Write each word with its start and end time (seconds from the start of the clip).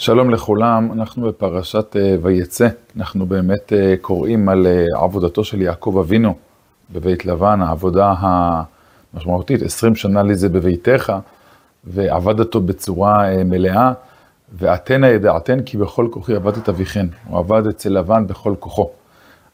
שלום 0.00 0.30
לכולם, 0.30 0.92
אנחנו 0.92 1.28
בפרשת 1.28 1.96
אה, 1.96 2.16
ויצא, 2.22 2.68
אנחנו 2.96 3.26
באמת 3.26 3.72
אה, 3.72 3.94
קוראים 4.00 4.48
על 4.48 4.66
אה, 4.66 4.84
עבודתו 5.02 5.44
של 5.44 5.62
יעקב 5.62 5.96
אבינו 6.00 6.34
בבית 6.92 7.26
לבן, 7.26 7.60
העבודה 7.62 8.14
המשמעותית, 8.18 9.62
20 9.62 9.96
שנה 9.96 10.22
לי 10.22 10.34
זה 10.34 10.48
בביתך, 10.48 11.12
ועבד 11.84 12.40
אותו 12.40 12.60
בצורה 12.60 13.44
מלאה, 13.44 13.92
ואתנה 14.58 15.08
ידעתן 15.08 15.62
כי 15.62 15.76
בכל 15.76 16.08
כוחי 16.10 16.34
עבד 16.34 16.56
את 16.56 16.68
אביכן, 16.68 17.06
הוא 17.28 17.38
עבד 17.38 17.66
אצל 17.66 17.88
לבן 17.98 18.26
בכל 18.26 18.54
כוחו. 18.58 18.90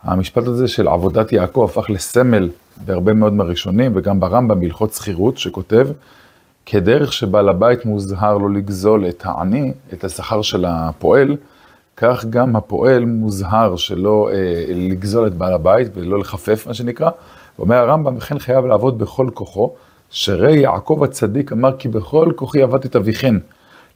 המשפט 0.02 0.46
הזה 0.46 0.68
של 0.68 0.88
עבודת 0.88 1.32
יעקב 1.32 1.62
הפך 1.64 1.90
לסמל 1.90 2.48
בהרבה 2.84 3.14
מאוד 3.14 3.32
מהראשונים, 3.32 3.92
וגם 3.94 4.20
ברמב"ם 4.20 4.60
בהלכות 4.60 4.92
שכירות 4.92 5.38
שכותב, 5.38 5.88
כדרך 6.66 7.12
שבעל 7.12 7.48
הבית 7.48 7.84
מוזהר 7.84 8.38
לו 8.38 8.48
לגזול 8.48 9.08
את 9.08 9.22
העני, 9.26 9.72
את 9.92 10.04
השכר 10.04 10.42
של 10.42 10.64
הפועל, 10.68 11.36
כך 11.96 12.24
גם 12.24 12.56
הפועל 12.56 13.04
מוזהר 13.04 13.76
שלא 13.76 14.30
אה, 14.32 14.64
לגזול 14.68 15.26
את 15.26 15.34
בעל 15.34 15.52
הבית 15.52 15.88
ולא 15.94 16.18
לחפף, 16.18 16.66
מה 16.66 16.74
שנקרא. 16.74 17.10
ואומר 17.58 17.76
הרמב"ם, 17.76 18.16
וכן 18.16 18.38
חייב 18.38 18.66
לעבוד 18.66 18.98
בכל 18.98 19.28
כוחו, 19.34 19.72
שרי 20.10 20.56
יעקב 20.56 21.00
הצדיק 21.04 21.52
אמר 21.52 21.76
כי 21.78 21.88
בכל 21.88 22.32
כוחי 22.36 22.62
עבדתי 22.62 22.88
את 22.88 22.96
אביכן. 22.96 23.34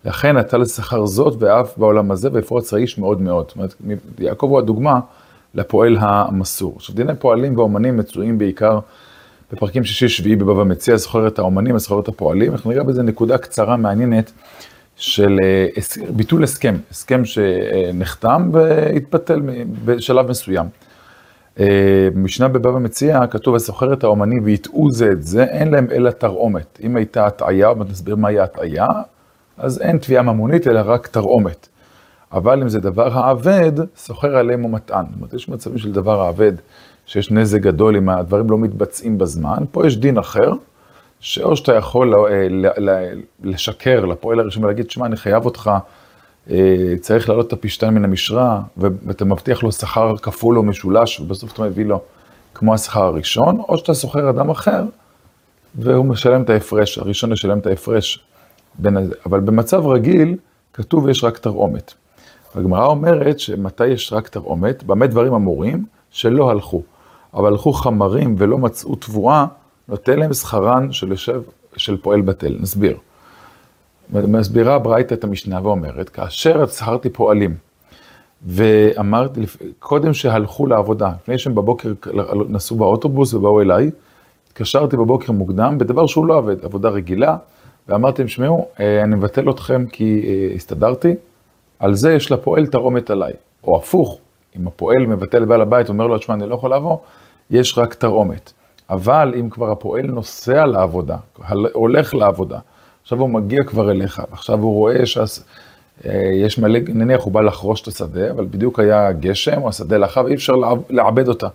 לכן 0.05 0.37
נטל 0.37 0.59
לשכר 0.59 1.07
זאת 1.07 1.43
ואף 1.43 1.79
בעולם 1.79 2.11
הזה 2.11 2.29
ויפרוץ 2.33 2.75
האיש 2.75 2.99
מאוד 2.99 3.21
מאוד. 3.21 3.45
זאת 3.49 3.57
אומרת, 3.57 3.75
יעקב 4.19 4.47
הוא 4.47 4.59
הדוגמה 4.59 5.01
לפועל 5.55 5.97
המסור. 6.01 6.73
עכשיו, 6.77 6.95
דיני 6.95 7.13
פועלים 7.19 7.59
ואומנים 7.59 7.97
מצויים 7.97 8.39
בעיקר 8.39 8.79
בפרקים 9.53 9.85
שישי-שביעי 9.85 10.37
בבבא 10.37 10.65
מציע, 10.65 10.97
זוכר 10.97 11.27
את 11.27 11.39
האומנים, 11.39 11.79
זוכר 11.79 12.01
את 12.01 12.09
הפועלים, 12.09 12.53
אנחנו 12.53 12.71
נראה 12.71 12.85
בזה 12.85 13.03
נקודה 13.03 13.39
קצרה 13.39 13.77
מעניינת 13.77 14.33
של 14.97 15.37
אה, 15.43 15.67
ביטול 16.11 16.45
הסכם, 16.45 16.77
הסכם 16.91 17.25
שנחתם 17.25 18.51
והתבטל 18.53 19.41
בשלב 19.85 20.31
מסוים. 20.31 20.67
אה, 21.61 22.09
משנה 22.15 22.49
בבבא 22.49 22.79
מציע 22.79 23.27
כתוב, 23.27 23.55
וזוכר 23.55 23.93
את 23.93 24.05
האומנים 24.05 24.45
ויטעו 24.45 24.91
זה 24.91 25.11
את 25.13 25.23
זה, 25.23 25.45
אין 25.45 25.71
להם 25.71 25.87
אלא 25.93 26.11
תרעומת. 26.11 26.79
אם 26.83 26.97
הייתה 26.97 27.27
הטעיה, 27.27 27.67
עוד 27.67 27.91
נסביר 27.91 28.17
מהי 28.17 28.41
הטעיה, 28.41 28.87
אז 29.59 29.81
אין 29.81 29.99
תביעה 29.99 30.23
ממונית, 30.23 30.67
אלא 30.67 30.81
רק 30.85 31.07
תרעומת. 31.07 31.69
אבל 32.33 32.63
אם 32.63 32.69
זה 32.69 32.81
דבר 32.81 33.19
האבד, 33.19 33.73
סוחר 33.97 34.37
עליהם 34.37 34.65
ומטען. 34.65 35.05
זאת 35.05 35.17
אומרת, 35.17 35.35
יש 35.35 35.49
מצבים 35.49 35.79
של 35.79 35.93
דבר 35.93 36.21
האבד. 36.21 36.53
שיש 37.11 37.31
נזק 37.31 37.61
גדול 37.61 37.97
אם 37.97 38.09
הדברים 38.09 38.51
לא 38.51 38.59
מתבצעים 38.59 39.19
בזמן, 39.19 39.65
פה 39.71 39.87
יש 39.87 39.97
דין 39.97 40.19
אחר, 40.19 40.53
שאו 41.21 41.57
שאתה 41.57 41.75
יכול 41.75 42.15
אה, 42.15 42.47
לשקר 43.43 44.05
לפועל 44.05 44.41
הראשון 44.41 44.65
ולהגיד, 44.65 44.91
שמע, 44.91 45.07
אני 45.07 45.17
חייב 45.17 45.45
אותך, 45.45 45.71
אה, 46.51 46.95
צריך 47.01 47.29
להעלות 47.29 47.47
את 47.47 47.53
הפשתן 47.53 47.95
מן 47.95 48.05
המשרה, 48.05 48.61
ואתה 48.77 49.25
מבטיח 49.25 49.63
לו 49.63 49.73
שכר 49.73 50.17
כפול 50.17 50.59
או 50.59 50.63
משולש, 50.63 51.21
ובסוף 51.21 51.53
אתה 51.53 51.63
מביא 51.63 51.85
לו 51.85 52.01
כמו 52.55 52.75
השכר 52.75 53.03
הראשון, 53.03 53.61
או 53.69 53.79
שאתה 53.79 53.95
שוכר 53.95 54.31
אדם 54.31 54.51
אחר, 54.51 54.85
והוא 55.75 56.05
משלם 56.05 56.43
את 56.43 56.51
ההפרש, 56.51 56.99
הראשון 56.99 57.33
ישלם 57.33 57.59
את 57.59 57.67
ההפרש. 57.67 58.25
בין, 58.79 58.97
אבל 59.27 59.41
במצב 59.41 59.87
רגיל, 59.87 60.37
כתוב 60.73 61.09
יש 61.09 61.25
רק 61.25 61.39
תרעומת. 61.39 61.95
הגמרא 62.55 62.87
אומרת 62.87 63.41
שמתי 63.41 63.87
יש 63.87 64.13
רק 64.13 64.29
תרעומת, 64.29 64.83
במה 64.83 65.07
דברים 65.07 65.35
אמורים? 65.35 65.85
שלא 66.11 66.51
הלכו. 66.51 66.83
אבל 67.35 67.47
הלכו 67.47 67.73
חמרים 67.73 68.35
ולא 68.39 68.59
מצאו 68.59 68.95
תבואה, 68.95 69.47
נותן 69.89 70.19
להם 70.19 70.33
שכרן 70.33 70.93
של 70.93 71.11
יושב, 71.11 71.43
של 71.77 71.97
פועל 71.97 72.21
בטל. 72.21 72.57
נסביר. 72.61 72.97
מסבירה 74.13 74.75
הברייתא 74.75 75.15
את 75.15 75.25
המשנה 75.25 75.61
ואומרת, 75.63 76.09
כאשר 76.09 76.67
שכרתי 76.67 77.11
פועלים, 77.11 77.55
ואמרתי, 78.47 79.41
קודם 79.79 80.15
שהלכו 80.15 80.67
לעבודה, 80.67 81.13
לפני 81.23 81.39
שהם 81.39 81.55
בבוקר 81.55 81.93
נסעו 82.49 82.77
באוטובוס 82.77 83.35
ובאו 83.35 83.61
אליי, 83.61 83.91
התקשרתי 84.49 84.97
בבוקר 84.97 85.33
מוקדם 85.33 85.79
בדבר 85.79 86.07
שהוא 86.07 86.27
לא 86.27 86.39
עבד, 86.39 86.65
עבודה 86.65 86.89
רגילה, 86.89 87.37
ואמרתי 87.89 88.23
להם, 88.23 88.29
שמעו, 88.29 88.67
אה, 88.81 89.03
אני 89.03 89.17
מבטל 89.17 89.51
אתכם 89.51 89.87
כי 89.87 90.23
אה, 90.25 90.55
הסתדרתי, 90.55 91.15
על 91.79 91.95
זה 91.95 92.13
יש 92.13 92.33
לפועל 92.33 92.67
תרעומת 92.67 93.11
עליי. 93.11 93.33
או 93.65 93.77
הפוך, 93.77 94.19
אם 94.57 94.67
הפועל 94.67 95.07
מבטל 95.07 95.45
בעל 95.45 95.61
הבית, 95.61 95.89
אומר 95.89 96.07
לו, 96.07 96.19
תשמע, 96.19 96.35
אני 96.35 96.49
לא 96.49 96.55
יכול 96.55 96.71
לעבור, 96.71 97.03
יש 97.51 97.79
רק 97.79 97.95
תרעומת. 97.95 98.53
אבל 98.91 99.35
אם 99.41 99.51
כבר 99.51 99.71
הפועל 99.71 100.07
נוסע 100.07 100.67
לעבודה, 100.67 101.17
הולך 101.73 102.15
לעבודה, 102.15 102.59
עכשיו 103.03 103.21
הוא 103.21 103.31
מגיע 103.31 103.65
כבר 103.67 103.91
אליך, 103.91 104.23
עכשיו 104.33 104.59
הוא 104.59 104.75
רואה 104.75 105.07
שיש 105.07 106.59
מלא, 106.59 106.81
נניח 106.89 107.23
הוא 107.23 107.33
בא 107.33 107.41
לחרוש 107.41 107.83
את 107.83 107.89
השדה, 107.89 108.31
אבל 108.31 108.45
בדיוק 108.51 108.79
היה 108.79 109.13
גשם, 109.13 109.63
או 109.63 109.69
השדה 109.69 109.99
לאחר, 109.99 110.25
ואי 110.25 110.35
אפשר 110.35 110.53
לעבד 110.91 111.29
אותה. 111.29 111.49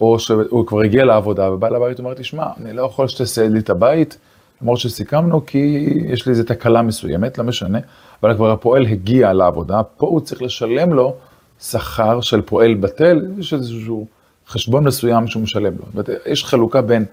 או 0.00 0.18
שהוא 0.18 0.66
כבר 0.66 0.80
הגיע 0.80 1.04
לעבודה, 1.04 1.52
ובא 1.52 1.68
לבית 1.68 2.00
ואומר, 2.00 2.14
תשמע, 2.14 2.46
אני 2.62 2.72
לא 2.72 2.82
יכול 2.82 3.08
שתסייד 3.08 3.52
לי 3.52 3.58
את 3.58 3.70
הבית, 3.70 4.18
למרות 4.62 4.78
שסיכמנו, 4.78 5.46
כי 5.46 5.88
יש 6.08 6.26
לי 6.26 6.30
איזו 6.30 6.44
תקלה 6.44 6.82
מסוימת, 6.82 7.38
לא 7.38 7.44
משנה, 7.44 7.78
אבל 8.22 8.34
כבר 8.34 8.50
הפועל 8.50 8.86
הגיע 8.86 9.32
לעבודה, 9.32 9.82
פה 9.82 10.06
הוא 10.06 10.20
צריך 10.20 10.42
לשלם 10.42 10.92
לו 10.92 11.14
שכר 11.60 12.20
של 12.20 12.42
פועל 12.42 12.74
בטל, 12.74 13.26
יש 13.38 13.54
איזשהו 13.54 14.06
חשבון 14.48 14.84
מסוים 14.84 15.26
שהוא 15.26 15.42
משלם 15.42 15.72
לו. 15.72 16.02
יש 16.26 16.44
חלוקה 16.44 16.82
בין 16.82 17.04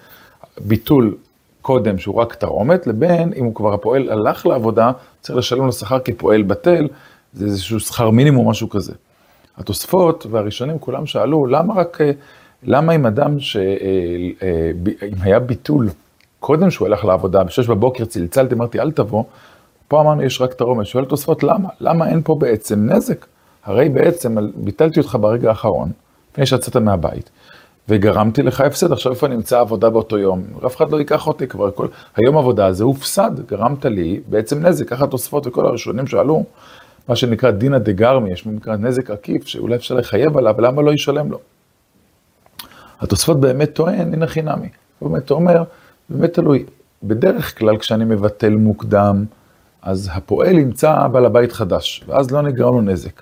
ביטול 0.61 1.15
קודם, 1.61 1.97
שהוא 1.97 2.15
רק 2.15 2.35
תרעומת, 2.35 2.87
לבין 2.87 3.33
אם 3.35 3.45
הוא 3.45 3.55
כבר 3.55 3.73
הפועל 3.73 4.09
הלך 4.09 4.45
לעבודה, 4.45 4.91
צריך 5.21 5.37
לשלם 5.37 5.65
לו 5.65 5.71
שכר 5.71 5.99
כפועל 5.99 6.43
בטל, 6.43 6.87
זה 7.33 7.45
איזשהו 7.45 7.79
שכר 7.79 8.09
מינימום, 8.09 8.49
משהו 8.49 8.69
כזה. 8.69 8.93
התוספות 9.57 10.25
והראשונים 10.31 10.79
כולם 10.79 11.05
שאלו, 11.05 11.45
למה 11.45 11.73
רק, 11.73 11.97
למה 12.63 12.95
אם 12.95 13.05
אדם 13.05 13.39
ש... 13.39 13.57
אה, 13.57 13.61
אה, 14.41 14.71
אם 15.07 15.21
היה 15.21 15.39
ביטול 15.39 15.89
קודם 16.39 16.71
שהוא 16.71 16.87
הלך 16.87 17.05
לעבודה, 17.05 17.43
בשש 17.43 17.67
בבוקר 17.67 18.05
צלצלתי, 18.05 18.55
אמרתי, 18.55 18.79
אל 18.79 18.91
תבוא, 18.91 19.23
פה 19.87 20.01
אמרנו, 20.01 20.23
יש 20.23 20.41
רק 20.41 20.53
תרעומת. 20.53 20.85
שואל 20.85 21.05
תוספות, 21.05 21.43
למה? 21.43 21.69
למה 21.79 22.09
אין 22.09 22.21
פה 22.23 22.35
בעצם 22.35 22.89
נזק? 22.89 23.25
הרי 23.65 23.89
בעצם 23.89 24.35
ביטלתי 24.55 24.99
אותך 24.99 25.17
ברגע 25.21 25.49
האחרון, 25.49 25.91
לפני 26.31 26.45
שיצאת 26.45 26.75
מהבית, 26.75 27.29
וגרמתי 27.89 28.43
לך 28.43 28.61
הפסד, 28.61 28.91
עכשיו 28.91 29.11
איפה 29.11 29.27
נמצא 29.27 29.59
עבודה 29.59 29.89
באותו 29.89 30.17
יום? 30.17 30.43
אף 30.65 30.75
אחד 30.75 30.91
לא 30.91 30.97
ייקח 30.97 31.27
אותי 31.27 31.47
כבר, 31.47 31.71
כל... 31.71 31.87
היום 32.15 32.37
עבודה 32.37 32.65
הזה 32.65 32.83
הופסד, 32.83 33.31
גרמת 33.47 33.85
לי 33.85 34.19
בעצם 34.27 34.65
נזק, 34.65 34.89
ככה 34.89 35.07
תוספות 35.07 35.47
וכל 35.47 35.65
הראשונים 35.65 36.07
שאלו, 36.07 36.43
מה 37.07 37.15
שנקרא 37.15 37.51
דינא 37.51 37.77
דגרמי, 37.77 38.31
יש 38.31 38.45
נקרא 38.45 38.75
נזק 38.75 39.11
עקיף, 39.11 39.47
שאולי 39.47 39.75
אפשר 39.75 39.95
לחייב 39.95 40.37
עליו, 40.37 40.61
למה 40.61 40.81
לא 40.81 40.91
ישלם 40.91 41.31
לו? 41.31 41.39
התוספות 42.99 43.39
באמת 43.39 43.73
טוען, 43.73 44.13
הנה 44.13 44.27
חינמי. 44.27 44.69
הוא 44.99 45.09
באמת 45.09 45.31
אומר, 45.31 45.63
באמת 46.09 46.33
תלוי. 46.33 46.65
בדרך 47.03 47.59
כלל 47.59 47.77
כשאני 47.77 48.05
מבטל 48.05 48.55
מוקדם, 48.55 49.25
אז 49.81 50.09
הפועל 50.13 50.57
ימצא 50.57 51.07
בעל 51.07 51.25
הבית 51.25 51.51
חדש, 51.51 52.03
ואז 52.07 52.31
לא 52.31 52.41
נגרם 52.41 52.73
לו 52.73 52.81
נזק. 52.81 53.21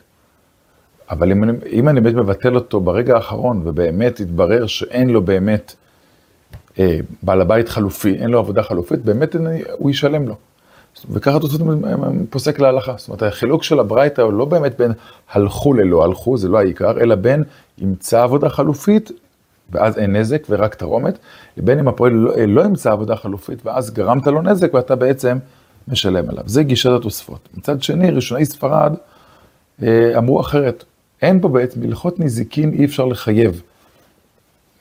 אבל 1.09 1.31
אם 1.31 1.43
אני, 1.43 1.51
אם 1.71 1.89
אני 1.89 2.01
באמת 2.01 2.15
מבטל 2.15 2.55
אותו 2.55 2.79
ברגע 2.79 3.15
האחרון, 3.15 3.61
ובאמת 3.63 4.19
יתברר 4.19 4.67
שאין 4.67 5.09
לו 5.09 5.21
באמת 5.21 5.75
אה, 6.79 6.99
בעל 7.23 7.41
הבית 7.41 7.69
חלופי, 7.69 8.13
אין 8.13 8.29
לו 8.29 8.39
עבודה 8.39 8.63
חלופית, 8.63 9.05
באמת 9.05 9.35
אני, 9.35 9.61
הוא 9.77 9.89
ישלם 9.91 10.27
לו. 10.27 10.35
וככה 11.09 11.39
תוצאות 11.39 11.61
פוסק 12.29 12.59
להלכה. 12.59 12.93
זאת 12.97 13.07
אומרת, 13.07 13.23
החילוק 13.23 13.63
של 13.63 13.79
הברייתא 13.79 14.21
הוא 14.21 14.33
לא 14.33 14.45
באמת 14.45 14.77
בין 14.77 14.91
הלכו 15.31 15.73
ללא 15.73 16.03
הלכו, 16.03 16.37
זה 16.37 16.49
לא 16.49 16.57
העיקר, 16.57 16.99
אלא 16.99 17.15
בין 17.15 17.43
ימצא 17.77 18.23
עבודה 18.23 18.49
חלופית, 18.49 19.11
ואז 19.71 19.97
אין 19.97 20.15
נזק 20.15 20.43
ורק 20.49 20.75
תרעומת, 20.75 21.17
לבין 21.57 21.79
אם 21.79 21.87
הפועל 21.87 22.13
לא, 22.13 22.33
לא 22.47 22.61
ימצא 22.61 22.91
עבודה 22.91 23.15
חלופית, 23.15 23.65
ואז 23.65 23.91
גרמת 23.91 24.27
לו 24.27 24.41
נזק 24.41 24.73
ואתה 24.73 24.95
בעצם 24.95 25.37
משלם 25.87 26.29
עליו. 26.29 26.43
זה 26.45 26.63
גישת 26.63 26.89
התוספות. 26.89 27.49
מצד 27.57 27.83
שני, 27.83 28.11
ראשוני 28.11 28.45
ספרד 28.45 28.95
אה, 29.83 30.17
אמרו 30.17 30.41
אחרת. 30.41 30.83
אין 31.23 31.41
פה 31.41 31.47
בעצם, 31.47 31.81
בהלכות 31.81 32.19
נזיקין 32.19 32.73
אי 32.73 32.85
אפשר 32.85 33.05
לחייב. 33.05 33.61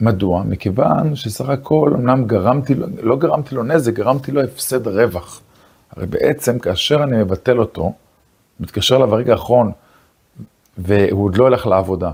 מדוע? 0.01 0.43
מכיוון 0.43 1.17
שסך 1.17 1.49
הכל, 1.49 1.93
אמנם 1.95 2.25
גרמתי 2.25 2.75
לו, 2.75 2.87
לא 3.03 3.17
גרמתי 3.17 3.55
לו 3.55 3.63
נזק, 3.63 3.93
גרמתי 3.93 4.33
לו 4.33 4.43
הפסד 4.43 4.89
רווח. 4.89 5.41
הרי 5.97 6.07
בעצם 6.07 6.59
כאשר 6.59 7.03
אני 7.03 7.17
מבטל 7.17 7.59
אותו, 7.59 7.93
מתקשר 8.61 8.97
אליו 8.97 9.09
ברגע 9.09 9.33
האחרון, 9.33 9.73
והוא 10.79 11.25
עוד 11.25 11.37
לא 11.37 11.47
הלך 11.47 11.67
לעבודה, 11.67 12.11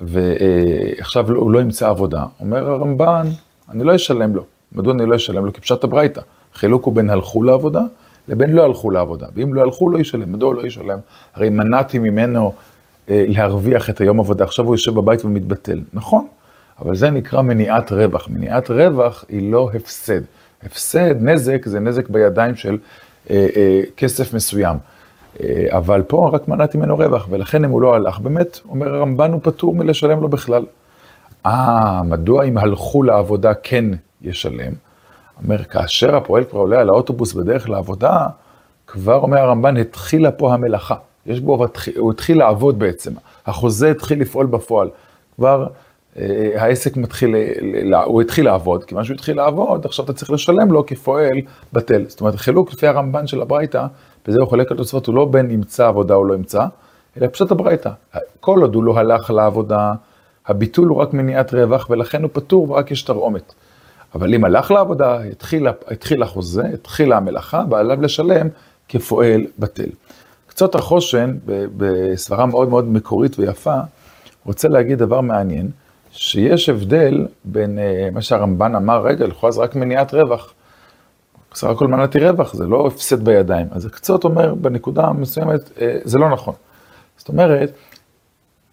ועכשיו 0.00 1.30
הוא 1.30 1.50
לא 1.50 1.60
ימצא 1.60 1.88
עבודה, 1.88 2.24
אומר 2.40 2.70
הרמב"ן, 2.70 3.26
אני 3.70 3.84
לא 3.84 3.94
אשלם 3.94 4.36
לו. 4.36 4.44
מדוע 4.72 4.92
אני 4.92 5.06
לא 5.06 5.16
אשלם 5.16 5.44
לו? 5.44 5.52
כי 5.52 5.60
פשט 5.60 5.84
הברייתא. 5.84 6.20
חילוק 6.54 6.84
הוא 6.84 6.94
בין 6.94 7.10
הלכו 7.10 7.42
לעבודה 7.42 7.82
לבין 8.28 8.52
לא 8.52 8.64
הלכו 8.64 8.90
לעבודה. 8.90 9.26
ואם 9.34 9.54
לא 9.54 9.62
הלכו, 9.62 9.90
לא 9.90 9.98
ישלם. 9.98 10.32
מדוע 10.32 10.54
לא 10.54 10.66
ישלם? 10.66 10.98
הרי 11.34 11.50
מנעתי 11.50 11.98
ממנו 11.98 12.52
להרוויח 13.08 13.90
את 13.90 14.00
היום 14.00 14.20
עבודה, 14.20 14.44
עכשיו 14.44 14.64
הוא 14.64 14.74
יושב 14.74 14.94
בבית 14.94 15.24
ומתבטל. 15.24 15.80
נכון, 15.92 16.26
אבל 16.82 16.96
זה 16.96 17.10
נקרא 17.10 17.42
מניעת 17.42 17.92
רווח. 17.92 18.28
מניעת 18.28 18.70
רווח 18.70 19.24
היא 19.28 19.52
לא 19.52 19.70
הפסד. 19.74 20.20
הפסד, 20.62 21.14
נזק, 21.22 21.66
זה 21.66 21.80
נזק 21.80 22.08
בידיים 22.08 22.56
של 22.56 22.78
אה, 23.30 23.46
אה, 23.56 23.80
כסף 23.96 24.34
מסוים. 24.34 24.76
אה, 25.40 25.66
אבל 25.70 26.02
פה 26.02 26.30
רק 26.32 26.48
מנעתי 26.48 26.78
ממנו 26.78 26.96
רווח, 26.96 27.26
ולכן 27.30 27.64
אם 27.64 27.70
הוא 27.70 27.82
לא 27.82 27.94
הלך, 27.94 28.18
באמת, 28.18 28.60
אומר 28.68 28.94
הרמב"ן, 28.94 29.32
הוא 29.32 29.40
פטור 29.42 29.74
מלשלם 29.74 30.20
לו 30.20 30.28
בכלל. 30.28 30.64
אה, 31.46 32.02
מדוע 32.02 32.44
אם 32.44 32.58
הלכו 32.58 33.02
לעבודה 33.02 33.54
כן 33.54 33.84
ישלם? 34.22 34.72
אומר, 35.44 35.64
כאשר 35.64 36.16
הפועל 36.16 36.44
כבר 36.44 36.60
עולה 36.60 36.80
על 36.80 36.88
האוטובוס 36.88 37.32
בדרך 37.32 37.68
לעבודה, 37.68 38.26
כבר 38.86 39.14
אומר 39.14 39.38
הרמב"ן, 39.38 39.76
התחילה 39.76 40.30
פה 40.30 40.54
המלאכה. 40.54 40.94
יש 41.26 41.40
בו, 41.40 41.66
הוא 41.96 42.12
התחיל 42.12 42.38
לעבוד 42.38 42.78
בעצם, 42.78 43.12
החוזה 43.46 43.90
התחיל 43.90 44.20
לפעול 44.20 44.46
בפועל. 44.46 44.88
כבר 45.36 45.66
אה, 46.18 46.52
העסק 46.56 46.96
מתחיל, 46.96 47.34
הוא 48.04 48.22
התחיל 48.22 48.44
לעבוד, 48.44 48.84
כי 48.84 48.94
מה 48.94 49.04
שהוא 49.04 49.14
התחיל 49.14 49.36
לעבוד, 49.36 49.84
עכשיו 49.84 50.04
אתה 50.04 50.12
צריך 50.12 50.30
לשלם 50.30 50.72
לו 50.72 50.86
כפועל 50.86 51.36
בטל. 51.72 52.04
זאת 52.08 52.20
אומרת, 52.20 52.34
החילוק 52.34 52.72
לפי 52.72 52.86
הרמב"ן 52.86 53.26
של 53.26 53.42
הברייתא, 53.42 53.86
בזה 54.28 54.40
הוא 54.40 54.48
חולק 54.48 54.70
על 54.70 54.76
תוספות, 54.76 55.06
הוא 55.06 55.14
לא 55.14 55.24
בין 55.24 55.50
ימצא 55.50 55.88
עבודה 55.88 56.14
או 56.14 56.24
לא 56.24 56.34
ימצא, 56.34 56.66
אלא 57.16 57.26
פשוט 57.32 57.50
הברייתא. 57.50 57.90
כל 58.40 58.62
עוד 58.62 58.74
הוא 58.74 58.84
לא 58.84 58.98
הלך 58.98 59.30
לעבודה, 59.30 59.92
הביטול 60.46 60.88
הוא 60.88 60.98
רק 60.98 61.12
מניעת 61.12 61.54
רווח, 61.54 61.86
ולכן 61.90 62.22
הוא 62.22 62.30
פטור 62.32 62.70
ורק 62.70 62.90
יש 62.90 63.02
תרעומת. 63.02 63.52
אבל 64.14 64.34
אם 64.34 64.44
הלך 64.44 64.70
לעבודה, 64.70 65.20
התחיל, 65.20 65.68
התחיל 65.68 66.22
החוזה, 66.22 66.62
התחילה 66.74 67.16
המלאכה, 67.16 67.64
ועליו 67.70 68.02
לשלם 68.02 68.48
כפועל 68.88 69.46
בטל. 69.58 69.88
קצות 70.56 70.74
החושן, 70.74 71.36
בסברה 71.76 72.46
מאוד 72.46 72.68
מאוד 72.68 72.88
מקורית 72.88 73.38
ויפה, 73.38 73.76
רוצה 74.44 74.68
להגיד 74.68 74.98
דבר 74.98 75.20
מעניין, 75.20 75.70
שיש 76.10 76.68
הבדל 76.68 77.26
בין 77.44 77.78
uh, 77.78 78.14
מה 78.14 78.22
שהרמב"ן 78.22 78.74
אמר, 78.74 79.02
רגע, 79.06 79.26
לכאורה 79.26 79.52
זה 79.52 79.60
רק 79.60 79.74
מניעת 79.74 80.14
רווח. 80.14 80.52
בסך 81.52 81.66
הכל 81.66 81.86
מנעתי 81.86 82.18
רווח, 82.18 82.54
זה 82.54 82.66
לא 82.66 82.86
הפסד 82.86 83.24
בידיים. 83.24 83.66
אז 83.70 83.86
הקצות 83.86 84.24
אומר, 84.24 84.54
בנקודה 84.54 85.12
מסוימת, 85.12 85.60
uh, 85.60 85.80
זה 86.04 86.18
לא 86.18 86.30
נכון. 86.30 86.54
זאת 87.16 87.28
אומרת, 87.28 87.72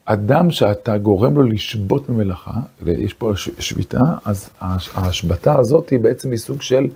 אדם 0.06 0.52
שאתה 0.52 0.98
גורם 0.98 1.36
לו 1.36 1.44
לשבות 1.44 2.10
ממלאכה, 2.10 2.60
ויש 2.82 3.14
פה 3.14 3.32
שביתה, 3.36 4.00
אז 4.26 4.50
ההשבתה 4.96 5.60
הזאת 5.60 5.90
היא 5.90 6.00
בעצם 6.00 6.32
היא 6.32 6.40
סוג 6.40 6.62
של 6.62 6.88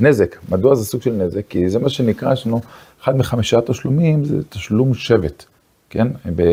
נזק. 0.00 0.36
מדוע 0.48 0.74
זה 0.74 0.84
סוג 0.84 1.02
של 1.02 1.12
נזק? 1.12 1.40
כי 1.48 1.70
זה 1.70 1.78
מה 1.78 1.88
שנקרא, 1.88 2.32
יש 2.32 2.46
לנו 2.46 2.60
אחד 3.02 3.16
מחמישה 3.16 3.60
תשלומים, 3.60 4.24
זה 4.24 4.36
תשלום 4.48 4.94
שבט, 4.94 5.44
כן? 5.90 6.08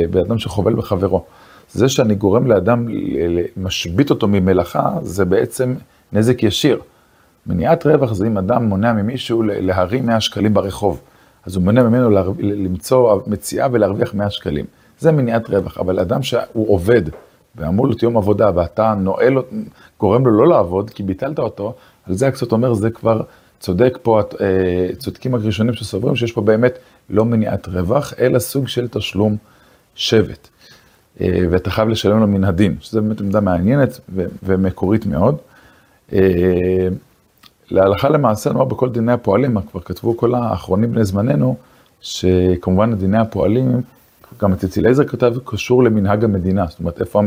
באדם 0.09 0.37
שחובל 0.37 0.73
בחברו. 0.73 1.23
זה 1.71 1.89
שאני 1.89 2.15
גורם 2.15 2.47
לאדם, 2.47 2.87
משבית 3.57 4.09
אותו 4.09 4.27
ממלאכה, 4.27 4.97
זה 5.01 5.25
בעצם 5.25 5.75
נזק 6.13 6.43
ישיר. 6.43 6.79
מניעת 7.47 7.85
רווח 7.85 8.13
זה 8.13 8.27
אם 8.27 8.37
אדם 8.37 8.63
מונע 8.63 8.93
ממישהו 8.93 9.43
להרים 9.43 10.05
100 10.05 10.21
שקלים 10.21 10.53
ברחוב. 10.53 11.01
אז 11.45 11.55
הוא 11.55 11.63
מונע 11.63 11.83
ממנו 11.83 12.09
למצוא 12.39 13.19
מציאה 13.27 13.67
ולהרוויח 13.71 14.13
100 14.13 14.29
שקלים. 14.29 14.65
זה 14.99 15.11
מניעת 15.11 15.49
רווח, 15.49 15.77
אבל 15.77 15.99
אדם 15.99 16.23
שהוא 16.23 16.73
עובד 16.73 17.01
ואמור 17.57 17.87
להיות 17.87 18.03
יום 18.03 18.17
עבודה 18.17 18.51
ואתה 18.55 18.93
נועל, 18.97 19.33
גורם 19.99 20.25
לו 20.25 20.31
לא 20.31 20.47
לעבוד 20.47 20.89
כי 20.89 21.03
ביטלת 21.03 21.39
אותו, 21.39 21.73
על 22.07 22.13
זה 22.13 22.27
הקצת 22.27 22.51
אומר, 22.51 22.73
זה 22.73 22.89
כבר 22.89 23.21
צודק 23.59 23.97
פה, 24.01 24.21
אה, 24.41 24.89
צודקים 24.97 25.33
הראשונים 25.33 25.73
שסוברים 25.73 26.15
שיש 26.15 26.31
פה 26.31 26.41
באמת 26.41 26.77
לא 27.09 27.25
מניעת 27.25 27.67
רווח, 27.67 28.13
אלא 28.19 28.39
סוג 28.39 28.67
של 28.67 28.87
תשלום 28.87 29.37
שבט. 29.95 30.47
אה, 31.21 31.39
ואתה 31.49 31.69
חייב 31.69 31.89
לשלם 31.89 32.19
לו 32.19 32.27
מן 32.27 32.43
הדין, 32.43 32.75
שזו 32.79 33.01
באמת 33.01 33.21
עמדה 33.21 33.39
מעניינת 33.39 33.99
ומקורית 34.43 35.05
מאוד. 35.05 35.37
אה, 36.13 36.87
להלכה 37.71 38.09
למעשה, 38.09 38.49
נאמר 38.49 38.65
בכל 38.65 38.89
דיני 38.89 39.11
הפועלים, 39.11 39.61
כבר 39.71 39.81
כתבו 39.81 40.17
כל 40.17 40.35
האחרונים 40.35 40.91
בני 40.91 41.05
זמננו, 41.05 41.55
שכמובן 42.01 42.95
דיני 42.95 43.17
הפועלים, 43.17 43.81
גם 44.41 44.53
אצל 44.53 44.67
אליעזר 44.79 45.03
כתב, 45.03 45.33
קשור 45.45 45.83
למנהג 45.83 46.23
המדינה, 46.23 46.65
זאת 46.69 46.79
אומרת, 46.79 47.01
איפה, 47.01 47.21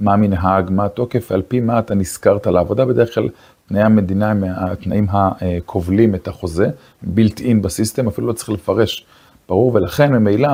מה 0.00 0.12
המנהג, 0.12 0.70
מה 0.70 0.84
התוקף, 0.84 1.28
ועל 1.30 1.42
פי 1.48 1.60
מה 1.60 1.78
אתה 1.78 1.94
נזכרת 1.94 2.46
לעבודה, 2.46 2.84
בדרך 2.84 3.14
כלל 3.14 3.28
תנאי 3.68 3.82
המדינה 3.82 4.30
הם 4.30 4.44
התנאים 4.46 5.06
הכובלים 5.10 6.14
את 6.14 6.28
החוזה, 6.28 6.68
בילט 7.02 7.40
אין 7.40 7.62
בסיסטם, 7.62 8.06
אפילו 8.06 8.26
לא 8.26 8.32
צריך 8.32 8.50
לפרש, 8.50 9.06
ברור, 9.48 9.74
ולכן 9.74 10.12
ממילא, 10.12 10.48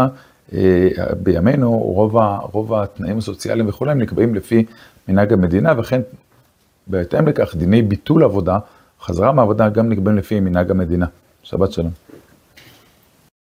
אה, 0.55 0.89
בימינו 1.23 1.79
רוב, 1.79 2.17
רוב 2.53 2.75
התנאים 2.75 3.19
הסוציאליים 3.19 3.69
וכולי 3.69 3.95
נקבעים 3.95 4.35
לפי 4.35 4.65
מנהג 5.09 5.33
המדינה, 5.33 5.73
וכן 5.79 6.01
בהתאם 6.87 7.29
לכך 7.29 7.57
דיני 7.57 7.83
ביטול 7.83 8.25
עבודה, 8.25 8.59
חזרה 9.03 9.33
מעבודה 9.33 9.69
גם 9.69 9.89
נקבעים 9.89 10.19
לפי 10.19 10.41
מנהג 10.41 10.71
המדינה. 10.71 11.07
שבת 11.43 11.73
שלום. 11.73 12.02